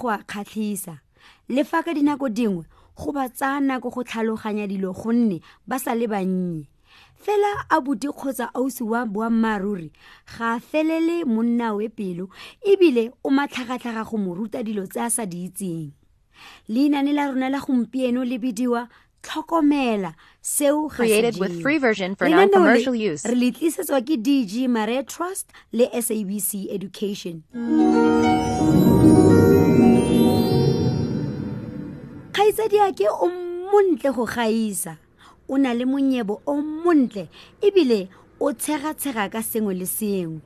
Go 0.00 0.08
a 0.08 0.18
kgatlhisa. 0.24 0.96
Le 1.48 1.64
fa 1.64 1.82
ka 1.84 1.92
dinako 1.92 2.28
dingwe 2.32 2.64
go 2.96 3.12
ba 3.12 3.28
tsaya 3.28 3.60
nako 3.60 3.90
go 3.92 4.02
tlhaloganya 4.02 4.66
dilo 4.66 4.92
gonne 4.96 5.40
ba 5.68 5.78
sa 5.78 5.92
le 5.94 6.06
bannye. 6.08 6.64
Fela 7.20 7.68
abuti 7.68 8.08
kgotsa 8.08 8.48
ausi 8.54 8.82
wa 8.82 9.04
boammaaruri 9.04 9.92
ga 10.38 10.56
a 10.56 10.60
felele 10.60 11.24
pelo 11.94 12.28
ebile 12.64 13.12
o 13.22 13.30
matlhagatlhaga 13.30 14.04
go 14.08 14.16
mo 14.16 14.34
ruta 14.34 14.62
dilo 14.64 14.86
tse 14.88 15.00
a 15.00 15.10
sa 15.10 15.26
di 15.26 15.44
itseng. 15.48 15.92
Leinane 16.68 17.12
la 17.12 17.28
rona 17.28 17.50
la 17.50 17.60
gompieno 17.60 18.24
le 18.24 18.38
bidiwa 18.38 18.88
tlhokomela 19.22 20.14
seo 20.40 20.88
ga 20.88 20.96
Created 21.04 21.36
with 21.38 21.60
free 21.60 21.78
version 21.78 22.16
for 22.16 22.28
non-commercial 22.28 22.94
use. 22.96 23.24
re 23.28 23.34
le 23.36 23.52
tlisetswa 23.52 24.00
ke 24.00 24.16
dg 24.16 24.64
mare 24.68 25.04
trust 25.04 25.52
le 25.72 25.84
sabc 25.92 26.72
education 26.72 27.42
kgaitsadiake 32.70 33.08
o 33.08 33.28
montle 33.72 34.12
go 34.12 34.24
gaisa 34.26 34.96
o 35.48 35.58
na 35.58 35.74
le 35.74 35.84
monyebo 35.84 36.40
o 36.46 36.62
montle 36.62 37.28
ebile 37.60 38.08
o 38.40 38.52
tshegatshega 38.52 39.28
ka 39.30 39.42
sengwe 39.42 39.74
le 39.74 39.86
sengwe. 39.86 40.40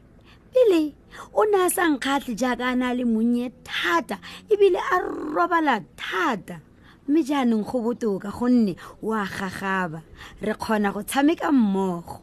Pele 0.52 0.94
o 1.34 1.44
ne 1.44 1.66
a 1.66 1.70
sa 1.70 1.88
nkgatlhe 1.88 2.34
jaaka 2.34 2.72
a 2.72 2.76
na 2.76 2.94
le 2.94 3.04
monnye 3.04 3.52
thata 3.64 4.18
ebile 4.50 4.78
a 4.78 4.98
robala 5.34 5.80
thata. 5.96 6.60
Mme 7.08 7.22
jaanong 7.22 7.64
go 7.64 7.80
botoka 7.80 8.30
gonne 8.32 8.76
o 9.02 9.12
a 9.12 9.26
gagaba 9.26 10.02
re 10.40 10.54
kgona 10.54 10.92
go 10.92 11.02
tshameka 11.02 11.52
mmogo. 11.52 12.22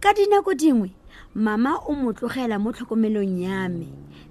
Ka 0.00 0.14
dinako 0.14 0.54
dingwe 0.54 0.90
mama 1.34 1.80
o 1.88 1.92
mo 1.92 2.12
tlogela 2.12 2.58
mo 2.58 2.70
tlhokomelong 2.72 3.42
ya 3.42 3.68
me. 3.68 3.88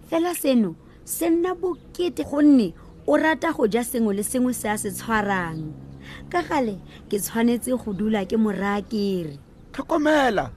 Fela 0.10 0.34
seno 0.34 0.76
se 1.04 1.30
nna 1.30 1.54
bokete 1.56 2.24
gonne 2.24 2.74
o 3.08 3.18
rata 3.18 3.52
go 3.54 3.68
ja 3.68 3.84
sengwe 3.84 4.16
le 4.16 4.24
sengwe 4.24 4.54
se 4.54 4.70
a 4.70 4.78
se 4.78 4.92
tshwarang. 4.92 5.74
Ka 6.30 6.42
gale 6.42 6.80
ke 7.10 7.20
tshwanetse 7.20 7.72
go 7.78 7.94
dula 7.94 8.26
ke 8.26 8.38
moraya 8.38 8.82
kere 8.82 9.40
tlhokomela 9.74 10.52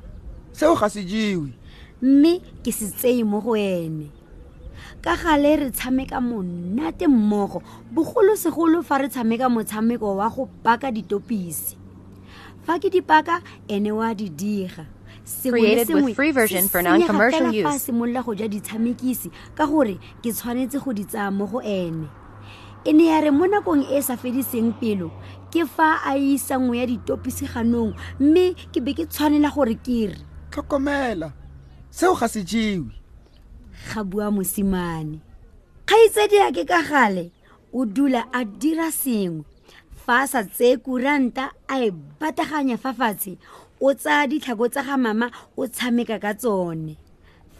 seo 0.53 0.75
ga 0.77 0.89
se 0.89 1.03
jewe. 1.05 1.53
Mme 2.03 2.41
ke 2.63 2.73
se 2.73 2.91
tseye 2.91 3.25
mo 3.25 3.41
go 3.41 3.57
ene 3.57 4.11
ka 5.03 5.17
gale 5.17 5.57
re 5.57 5.71
tshameka 5.71 6.21
monate 6.21 7.07
mmogo 7.07 7.63
bogolosegolo 7.93 8.83
fa 8.83 8.99
re 8.99 9.09
tshameka 9.09 9.49
motshameko 9.49 10.17
wa 10.17 10.29
go 10.29 10.49
paka 10.63 10.93
ditopisi. 10.93 11.77
Fa 12.67 12.79
ke 12.79 12.91
dipaka 12.91 13.41
ene 13.69 13.93
wa 13.93 14.15
di 14.15 14.29
diga. 14.29 14.87
Sengwe 15.25 15.61
le 15.61 15.67
Created 15.67 15.89
with 15.89 16.05
sengwe 16.05 16.15
free 16.15 16.31
version 16.33 16.63
se 16.63 16.69
for 16.69 16.83
non-commercial 16.83 17.55
use. 17.55 17.83
simolola 17.83 18.23
go 18.23 18.35
ja 18.35 18.47
ditshamekisi 18.49 19.31
ka 19.55 19.67
gore 19.67 19.99
ke 20.23 20.31
tshwanetse 20.31 20.79
go 20.79 20.93
di 20.93 21.05
tsaya 21.05 21.31
mo 21.31 21.47
go 21.47 21.61
ene 21.63 22.07
e 22.87 22.93
ne 22.95 23.11
ya 23.11 23.19
re 23.21 23.31
mo 23.35 23.51
nakong 23.51 23.83
e 23.91 23.99
e 23.99 24.03
sa 24.03 24.15
fediseng 24.15 24.71
pelo. 24.79 25.11
Ke 25.51 25.67
fa 25.67 25.99
a 26.07 26.15
isa 26.15 26.55
nngwe 26.55 26.79
ya 26.79 26.87
ditopisi 26.87 27.51
ganong 27.51 27.99
mme 28.23 28.55
ke 28.71 28.79
be 28.79 28.95
ke 28.95 29.11
tshwanela 29.11 29.51
gore 29.51 29.75
ke 29.75 30.15
re. 30.15 30.19
Tlhokomela. 30.55 31.35
Seo 31.91 32.15
ga 32.15 32.31
se 32.31 32.47
jewe. 32.47 32.95
Ga 33.91 34.07
bua 34.07 34.31
mosimane. 34.31 35.19
Kgaitsedi 35.87 36.39
ya 36.39 36.55
ke 36.55 36.63
ka 36.63 36.83
gale 36.87 37.35
o 37.75 37.83
dula 37.85 38.31
a 38.31 38.47
dira 38.47 38.95
sengwe. 38.95 39.43
Fa 40.07 40.23
a 40.23 40.27
sa 40.31 40.47
tseye 40.47 40.79
kuranta 40.79 41.51
a 41.67 41.83
e 41.83 41.91
bataganya 41.91 42.79
fa 42.79 42.95
fatshe 42.95 43.35
o 43.83 43.91
tsaya 43.95 44.31
ditlhako 44.31 44.71
tsa 44.71 44.87
ga 44.87 44.97
mama 44.97 45.31
o 45.59 45.67
tshameka 45.67 46.23
ka 46.23 46.39
tsone. 46.39 46.95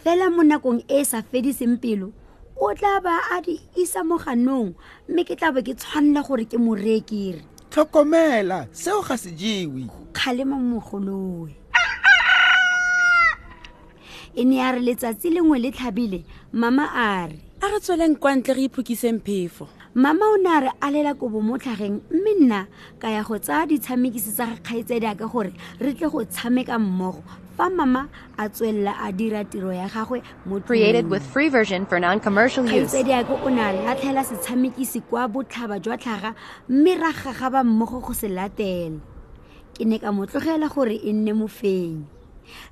Fela 0.07 0.31
mo 0.31 0.47
nakong 0.47 0.87
e 0.87 1.03
e 1.03 1.05
sa 1.05 1.19
fediseng 1.27 1.83
pelo 1.83 2.15
o 2.57 2.73
tla 2.75 3.01
ba 3.05 3.21
a 3.37 3.41
di 3.45 3.61
isa 3.77 4.01
mo 4.05 4.17
ganong 4.17 4.73
mme 5.09 5.23
ke 5.25 5.37
tla 5.37 5.53
be 5.53 5.61
ke 5.63 5.77
tshwanela 5.77 6.25
gore 6.25 6.45
ke 6.49 6.57
mo 6.57 6.73
reye 6.75 7.01
kere 7.05 7.43
tlhokomela 7.71 8.67
seo 8.73 9.03
ga 9.03 9.17
se 9.17 9.31
jewe. 9.31 9.85
Kgalema 10.13 10.57
mogolowe 10.57 11.53
e 14.37 14.45
ne 14.45 14.57
ya 14.57 14.73
re 14.73 14.81
letsatsi 14.81 15.31
lengwe 15.31 15.59
le 15.59 15.71
tlhabile 15.73 16.25
mama 16.53 16.89
a 16.93 17.29
re 17.29 17.46
a 17.63 17.67
re 17.73 17.79
tsweleng 17.81 18.17
kwa 18.21 18.37
ntle 18.37 18.55
re 18.55 18.63
iphokiseng 18.69 19.21
phefo 19.25 19.67
mama 19.95 20.27
o 20.29 20.37
ne 20.37 20.49
a 20.51 20.61
re 20.61 20.71
a 20.81 20.91
lela 20.91 21.15
kobo 21.15 21.41
mo 21.41 21.57
tlhageng 21.57 22.01
mme 22.13 22.33
nna 22.45 22.67
ka 23.01 23.09
ya 23.09 23.23
go 23.25 23.39
tsaya 23.39 23.67
ditshamekisi 23.67 24.33
tsa 24.37 24.47
ga 24.47 24.57
kgaitsedi 24.61 25.09
ka 25.17 25.27
gore 25.27 25.53
re 25.81 25.93
tle 25.97 26.09
go 26.13 26.21
tshameka 26.25 26.77
mmogo 26.79 27.23
fa 27.57 27.71
mama 27.71 28.09
a 28.37 28.49
tswelela 28.49 28.93
a 29.01 29.09
dira 29.13 29.45
tiro 29.49 29.73
ya 29.73 29.89
gagwe 29.89 30.21
mo 30.45 30.61
Created 30.61 31.05
tlung. 31.09 31.11
with 31.17 31.25
free 31.25 31.49
version 31.49 31.87
for 31.87 31.99
non-commercial 31.99 32.65
use. 32.69 32.93
kgaitsedi 32.93 33.13
ake 33.17 33.33
o 33.33 33.49
ne 33.49 33.61
a 33.65 33.73
latlhela 33.73 34.21
setshamekisi 34.25 35.01
kwa 35.09 35.25
botlhaba 35.29 35.81
jwa 35.81 35.97
tlhaga 35.97 36.35
mme 36.69 36.93
ra 37.01 37.13
gagaba 37.13 37.65
mmogo 37.65 38.01
go 38.05 38.13
se 38.13 38.29
latela 38.29 39.01
ke 39.73 39.85
ne 39.89 39.97
ka 39.99 40.13
mo 40.13 40.27
tlogela 40.29 40.69
gore 40.69 41.01
e 41.01 41.13
nne 41.13 41.33
mofenyi 41.33 42.05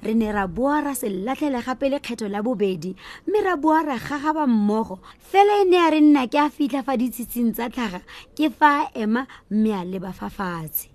re 0.02 0.14
ne 0.14 0.32
ra 0.32 0.46
boa 0.46 0.80
ra 0.80 0.94
se 0.94 1.08
latlhele 1.08 1.62
gape 1.62 1.88
lekgetho 1.88 2.28
la 2.28 2.42
bobedi 2.42 2.94
mme 3.26 3.40
ra 3.42 3.56
boa 3.56 3.82
ra 3.82 3.98
gagaba 3.98 4.46
mmogo. 4.46 4.98
Fela 5.18 5.62
e 5.62 5.64
ne 5.64 5.76
ya 5.76 5.90
re 5.90 6.00
nna 6.00 6.26
ke 6.26 6.38
a 6.38 6.50
fitlha 6.50 6.82
fa 6.82 6.96
ditshitsing 6.96 7.52
tsa 7.52 7.70
tlhaga 7.70 8.00
ke 8.36 8.50
fa 8.50 8.84
a 8.84 8.90
ema 8.94 9.26
mme 9.50 9.72
a 9.74 9.84
leba 9.84 10.12
fa 10.12 10.30
fatshe. 10.30 10.90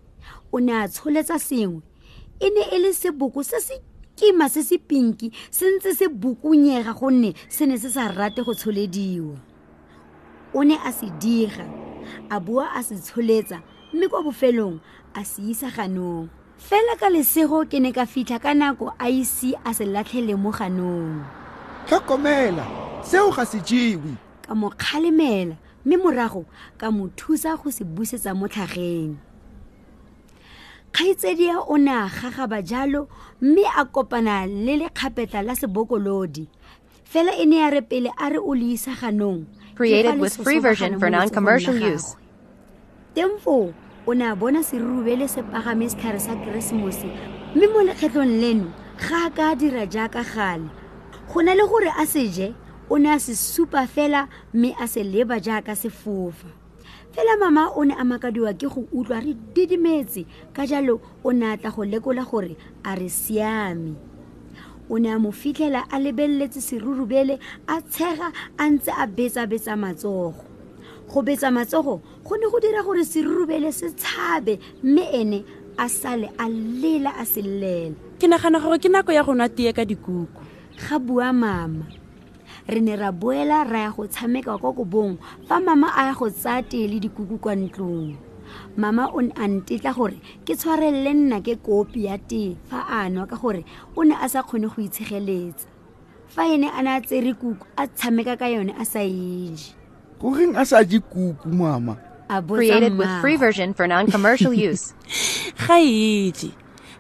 O 0.51 0.59
ne 0.59 0.73
a 0.73 0.87
tsholetsa 0.87 1.39
sengwe 1.39 1.81
e 2.39 2.49
ne 2.49 2.63
e 2.75 2.79
le 2.79 2.93
seboko 2.93 3.43
se 3.43 3.59
se 3.59 3.81
kima 4.15 4.49
se 4.49 4.63
se 4.63 4.77
pinki 4.77 5.31
se 5.51 5.65
ntse 5.75 5.93
se 5.93 6.07
bokunyega 6.07 6.93
gonne 6.93 7.33
se 7.49 7.65
ne 7.65 7.77
se 7.77 7.89
sa 7.89 8.07
rate 8.11 8.43
go 8.43 8.53
tsholediwa. 8.53 9.37
O 10.53 10.63
ne 10.63 10.75
a 10.83 10.91
se 10.91 11.07
diga 11.19 11.67
a 12.29 12.39
boa 12.39 12.71
a 12.75 12.83
se 12.83 12.95
tsholetsa 12.95 13.61
mme 13.93 14.07
kwa 14.07 14.23
bofelong 14.23 14.79
a 15.13 15.25
se 15.25 15.41
isa 15.41 15.69
ganong 15.69 16.29
fela 16.59 16.95
ka 16.99 17.07
lesego 17.09 17.63
ke 17.65 17.79
ne 17.79 17.91
ka 17.95 18.03
fitlha 18.05 18.39
ka 18.43 18.51
nako 18.53 18.91
a 18.99 19.07
ise 19.09 19.55
a 19.65 19.71
se 19.73 19.85
latlhele 19.87 20.35
mo 20.35 20.51
ganong 20.51 21.23
tlhokomela 21.87 22.65
seo 23.03 23.31
ga 23.31 23.45
se 23.47 23.59
jewe 23.63 24.13
ka 24.43 24.53
mo 24.55 24.69
kgalemela 24.69 25.55
mme 25.85 25.95
morago 25.97 26.43
ka 26.77 26.91
mo 26.91 27.07
thusa 27.15 27.55
go 27.55 27.71
se 27.71 27.87
busetsa 27.87 28.35
mo 28.35 28.51
tlhageng 28.51 29.15
kgaitsedia 30.91 31.63
o 31.63 31.77
ne 31.79 31.95
a 31.95 32.11
gagaba 32.11 32.59
jalo 32.61 33.07
mme 33.41 33.63
a 33.63 33.85
kopana 33.87 34.43
le 34.45 34.83
lekgapetla 34.83 35.41
la 35.41 35.55
sebokolodi 35.55 36.45
fela 37.07 37.31
e 37.39 37.45
ne 37.47 37.63
ya 37.63 37.69
re 37.71 37.81
pele 37.81 38.11
a 38.19 38.29
re 38.29 38.37
o 38.37 38.51
le 38.53 38.75
isa 38.75 38.91
ganong 38.99 39.47
Created 39.79 40.19
with 40.19 40.35
free 40.35 40.59
version 40.59 40.99
for 40.99 41.09
non-commercial 41.09 41.71
use. 41.79 42.19
gagwe. 43.15 43.71
O 44.09 44.13
ne 44.15 44.25
a 44.25 44.35
bona 44.35 44.63
serurubele 44.63 45.27
se 45.27 45.43
pagame 45.43 45.85
setlhare 45.89 46.19
sa 46.19 46.33
keresemose. 46.35 47.05
Mme 47.53 47.67
mo 47.69 47.81
lekgetlong 47.85 48.41
leno 48.41 48.73
ga 48.97 49.27
a 49.27 49.29
ka 49.29 49.53
dira 49.55 49.85
jaaka 49.85 50.23
gale 50.25 50.65
go 51.29 51.41
na 51.45 51.53
le 51.53 51.61
gore 51.69 51.93
a 51.93 52.05
se 52.09 52.25
je 52.25 52.49
o 52.89 52.97
ne 52.97 53.13
a 53.13 53.19
se 53.19 53.35
supa 53.37 53.85
fela 53.85 54.25
mme 54.53 54.73
a 54.81 54.87
se 54.87 55.03
leba 55.03 55.37
jaaka 55.37 55.75
sefofa. 55.75 56.49
Fela 57.13 57.37
mama 57.37 57.69
o 57.77 57.85
ne 57.85 57.93
a 57.93 58.03
makadiwa 58.03 58.57
ke 58.57 58.65
go 58.65 58.87
utlwa 58.91 59.21
re 59.21 59.37
didimetse 59.53 60.25
ka 60.53 60.65
jalo 60.65 60.97
o 61.23 61.29
ne 61.29 61.53
a 61.53 61.57
tla 61.57 61.69
go 61.69 61.85
lekola 61.85 62.25
gore 62.25 62.57
a 62.83 62.95
re 62.97 63.09
siame. 63.09 63.93
O 64.89 64.97
ne 64.97 65.13
a 65.13 65.19
mo 65.19 65.29
fitlhela 65.29 65.85
a 65.85 66.01
lebeletse 66.01 66.65
serurubele 66.65 67.37
a 67.67 67.77
tshega 67.77 68.33
a 68.57 68.69
ntse 68.73 68.89
a 68.89 69.05
betsa-betsa 69.05 69.77
matsogo 69.77 70.49
go 71.09 71.21
betsa 71.21 71.49
matsogo 71.51 72.01
go 72.23 72.35
ne 72.37 72.45
go 72.51 72.59
dira 72.59 72.83
gore 72.83 73.03
serurubele 73.03 73.73
se 73.73 73.89
tshabe 73.91 74.59
mme 74.83 75.03
ene 75.11 75.43
a 75.77 75.89
sale 75.89 76.29
a 76.37 76.47
lela 76.49 77.13
a 77.17 77.25
se 77.25 77.41
llela. 77.41 77.95
Ke 78.19 78.27
nagana 78.27 78.59
gore 78.61 78.77
ke 78.77 78.89
nako 78.91 79.11
ya 79.11 79.23
go 79.23 79.33
nwa 79.33 79.49
tee 79.49 79.73
ka 79.73 79.85
dikuku. 79.85 80.27
Ga 80.77 80.99
bua 80.99 81.33
mama. 81.33 81.87
Re 82.67 82.81
ne 82.81 82.95
ra 82.95 83.11
boela 83.11 83.63
ra 83.63 83.79
ya 83.87 83.91
go 83.91 84.05
tshameka 84.05 84.57
kwa 84.59 84.73
kobong 84.73 85.17
fa 85.47 85.59
mama 85.59 85.89
a 85.95 86.11
ya 86.11 86.13
go 86.13 86.29
tsaya 86.29 86.61
tee 86.61 86.87
le 86.87 86.99
dikuku 86.99 87.39
kwa 87.39 87.55
ntlong. 87.55 88.13
Mama 88.77 89.09
o 89.13 89.21
ne 89.21 89.31
a 89.33 89.47
ntetla 89.47 89.95
gore 89.95 90.19
ke 90.45 90.53
tshwarelele 90.55 91.13
nna 91.13 91.41
ke 91.41 91.55
kopi 91.55 92.05
ya 92.05 92.17
tee 92.17 92.57
fa 92.69 92.85
a 92.85 93.09
nwa 93.09 93.25
ka 93.25 93.35
gore 93.39 93.65
o 93.95 94.03
ne 94.03 94.13
a 94.13 94.29
sa 94.29 94.43
kgone 94.43 94.67
go 94.67 94.81
itshegeletsa. 94.83 95.65
Fa 96.27 96.45
e 96.45 96.57
ne 96.57 96.67
a 96.69 96.83
ne 96.83 96.91
a 96.97 97.01
tsere 97.01 97.33
kuku 97.33 97.65
a 97.77 97.87
tshameka 97.87 98.37
ka 98.37 98.45
yone 98.51 98.75
a 98.77 98.85
sa 98.85 98.99
eje 98.99 99.78
goreng 100.19 100.53
a 100.59 100.67
sa 100.67 100.83
je 100.83 100.99
kuku 100.99 101.47
mama? 101.47 101.97
Created 102.29 102.93
with 102.93 103.09
free 103.21 103.37
version 103.39 103.73
for 103.73 103.87
non-commercial 103.87 104.53
use. 104.69 104.93
ga 105.55 105.79
eje 105.81 106.51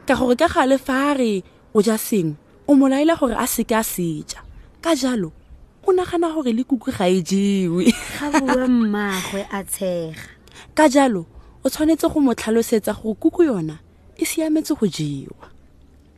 ka 0.07 0.15
gore 0.17 0.35
ka 0.35 0.47
gale 0.49 0.77
fa 0.81 1.13
a 1.13 1.17
re 1.19 1.43
o 1.75 1.83
ja 1.85 1.97
sengwe 1.99 2.35
o 2.65 2.73
mo 2.73 2.89
laela 2.89 3.13
gore 3.19 3.35
a 3.37 3.45
seke 3.45 3.75
a 3.77 3.83
seja 3.83 4.41
ka 4.81 4.95
jalo 4.97 5.31
o 5.85 5.93
nagana 5.93 6.33
gore 6.33 6.53
le 6.53 6.63
kuku 6.63 6.91
ga 6.91 7.05
e 7.09 7.21
jewe. 7.21 7.93
Ga 8.19 8.41
bua 8.41 8.67
mmaagwe 8.67 9.41
a 9.51 9.63
tshega. 9.63 10.21
Ka 10.77 10.89
jalo 10.89 11.25
o 11.63 11.69
tshwanetse 11.69 12.07
go 12.09 12.19
mo 12.19 12.33
tlhalosetsa 12.33 12.93
gore 12.93 13.15
kuku 13.19 13.43
yona 13.43 13.79
e 14.17 14.25
siametse 14.25 14.73
go 14.77 14.85
jewa. 14.87 15.49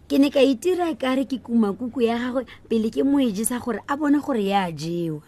Ke 0.08 0.20
ne 0.20 0.30
ka 0.30 0.44
itira 0.44 0.92
ka 1.00 1.16
re 1.16 1.24
ke 1.26 1.40
kuma 1.40 1.72
kuku 1.74 2.04
ya 2.04 2.20
gagwe 2.20 2.44
pele 2.68 2.90
ke 2.92 3.04
mo 3.04 3.20
ejesa 3.20 3.60
gore 3.64 3.80
a 3.88 3.96
bone 3.96 4.20
gore 4.20 4.44
ya 4.44 4.72
jewa 4.72 5.24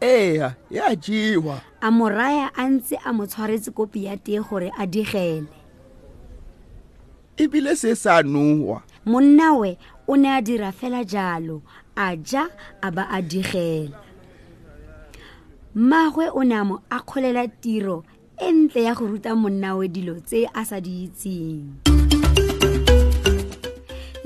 eya 0.00 0.54
ya 0.70 0.96
jewa. 0.96 1.60
A 1.80 1.90
mo 1.90 2.08
raya 2.08 2.50
a 2.56 2.68
ntse 2.68 2.96
a 3.04 3.12
mo 3.12 3.26
tshwaretse 3.26 3.70
kopi 3.70 4.04
ya 4.04 4.16
tee 4.16 4.40
gore 4.40 4.70
a 4.78 4.86
digele. 4.86 5.46
Ebile 7.36 7.76
se 7.76 7.94
sa 7.94 8.22
nowa. 8.22 8.82
Monna 9.04 9.54
we 9.58 9.78
o 10.06 10.14
ne 10.16 10.28
a 10.28 10.40
dira 10.42 10.72
fela 10.72 11.04
jalo 11.04 11.62
a 11.96 12.16
ja 12.16 12.48
a 12.82 12.90
ba 12.90 13.06
a 13.10 13.22
digela 13.22 14.04
mmagwe 15.74 16.30
o 16.30 16.44
ne 16.44 16.54
a 16.54 16.64
mo 16.64 16.80
akgolela 16.90 17.48
tiro 17.48 18.04
e 18.38 18.52
ntle 18.52 18.82
ya 18.82 18.94
go 18.94 19.06
ruta 19.06 19.34
monna 19.34 19.76
we 19.76 19.88
dilo 19.88 20.20
tse 20.20 20.46
a 20.54 20.64
sa 20.64 20.80
di 20.80 21.04
itseng 21.04 21.93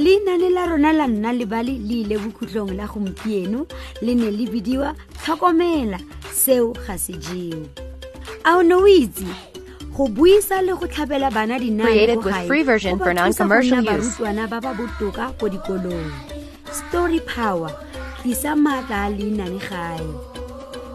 leinane 0.08 0.48
la 0.50 0.66
rona 0.66 0.92
la 0.92 1.06
nna 1.06 1.32
lebale 1.32 1.72
le 1.88 2.00
ile 2.00 2.16
bokhutlong 2.18 2.72
la 2.72 2.86
gompieno 2.86 3.66
le 4.00 4.14
ne 4.14 4.30
le 4.30 4.46
bidiwa 4.48 4.94
tlhokomela 5.20 5.98
seo 6.32 6.72
ga 6.72 6.96
se 6.96 7.12
a 8.44 8.56
o 8.56 8.62
ne 8.62 8.74
o 8.74 8.86
itse? 8.86 9.26
Go 9.92 10.08
buisa 10.08 10.62
le 10.62 10.72
go 10.72 10.86
tlhabela 10.86 11.30
bana 11.30 11.58
dinane 11.58 11.84
Created 11.84 12.24
with 12.24 12.46
free 12.46 12.62
version 12.62 12.96
ba 12.96 13.04
for 13.04 13.14
non-commercial 13.14 13.84
use. 13.84 14.16
ba 14.18 14.60
ba 14.60 14.72
botoka 14.72 15.36
ko 15.38 15.48
dikolong. 15.48 16.12
Story 16.72 17.20
power 17.20 17.68
tlisa 18.22 18.56
maatla 18.56 19.06
a 19.06 19.10
leinane 19.10 19.60
gae. 19.60 20.08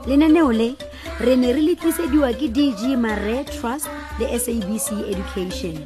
Lenaneo 0.08 0.52
le 0.52 0.76
re 1.20 1.36
ne 1.36 1.54
re 1.54 1.62
le 1.62 1.76
tlisediwa 1.76 2.34
ke 2.34 2.50
dg 2.50 2.98
mare 2.98 3.46
trust 3.46 3.88
le 4.18 4.26
sabc 4.40 4.90
education 5.06 5.78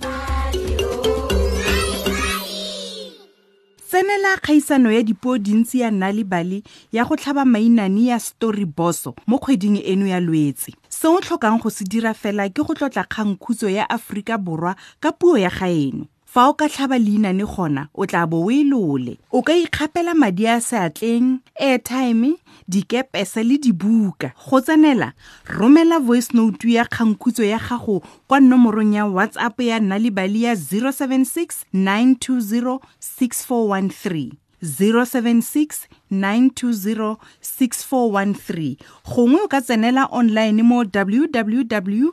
tsenela 4.07 4.37
kgaisano 4.37 4.91
ya 4.91 5.03
dipuo 5.03 5.37
dintsi 5.37 5.79
ya 5.79 5.91
nna 5.91 6.11
le 6.11 6.23
bale 6.23 6.63
ya 6.91 7.03
go 7.05 7.15
tlhaba 7.15 7.45
mainane 7.45 8.05
ya 8.05 8.19
story 8.19 8.65
boso 8.65 9.15
mo 9.27 9.37
kgweding 9.37 9.83
eno 9.83 10.07
ya 10.07 10.19
lwetse. 10.19 10.71
Se 10.89 11.07
o 11.07 11.19
tlhokang 11.19 11.59
go 11.59 11.69
se 11.69 11.83
dira 11.83 12.13
fela 12.13 12.47
ke 12.49 12.63
go 12.63 12.73
tlotla 12.73 13.03
kgangkhutso 13.03 13.69
ya 13.69 13.83
aforika 13.89 14.37
borwa 14.37 14.75
ka 15.01 15.11
puo 15.11 15.37
ya 15.37 15.49
gaeno. 15.49 16.07
Fa 16.25 16.47
o 16.47 16.53
ka 16.53 16.69
tlhaba 16.69 16.95
leinane 16.97 17.43
gona 17.43 17.89
o 17.93 18.05
tla 18.05 18.23
bo 18.27 18.47
o 18.47 18.51
e 18.51 18.63
lole. 18.63 19.17
O 19.31 19.41
ka 19.43 19.51
ikgapela 19.51 20.15
madi 20.15 20.47
a 20.47 20.61
seatleng 20.63 21.39
airtime 21.59 22.39
dikepese 22.67 23.43
le 23.43 23.57
dibuka 23.57 24.33
go 24.49 24.61
tsenela 24.61 25.13
romela 25.45 25.99
voice 25.99 26.33
note 26.33 26.65
ya 26.71 26.85
kgangkhutso 26.85 27.43
ya 27.43 27.59
gago 27.59 28.03
kwa 28.27 28.39
nomorong 28.39 28.93
ya 28.95 29.05
whatsapp 29.05 29.59
ya 29.61 29.79
bale 30.11 30.39
ya 30.39 30.53
076 30.55 31.65
920 31.73 32.79
6413 33.19 34.31
076 34.61 35.87
920 36.11 37.17
6413 37.41 38.77
gongwe 39.15 39.41
o 39.41 39.47
ka 39.47 39.61
tsenela 39.61 40.07
online 40.11 40.63
mo 40.63 40.83
www 40.83 42.09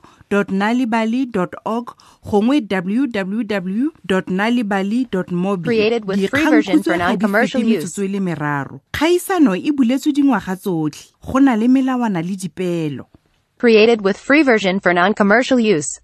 nalibali 0.50 1.30
org 1.64 1.90
gongwe 2.30 2.60
www 2.70 3.88
nalibali 4.26 5.08
mobi. 5.30 5.64
Created 5.64 6.04
with 6.04 6.28
free 6.30 6.44
version 6.44 6.82
for 6.82 6.96
non-commercial 6.96 7.62
use. 7.62 7.68
metsotso 7.68 8.04
e 8.04 8.08
le 8.08 8.20
meraro. 8.20 8.80
Kgaisano 8.92 9.54
e 9.54 9.72
buletswe 9.72 10.12
dingwaga 10.12 10.56
tsotlhe. 10.56 11.14
Go 11.22 11.38
na 11.40 11.56
le 11.56 11.68
melawana 11.68 12.22
le 12.22 12.36
dipeelo 12.36 13.06
Created 13.58 14.02
with 14.02 14.16
free 14.16 14.42
version 14.42 14.80
for 14.80 14.92
non-commercial 14.92 15.58
use. 15.58 16.00